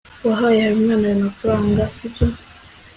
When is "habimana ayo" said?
0.65-1.17